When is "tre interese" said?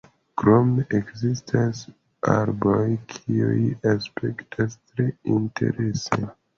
4.93-6.25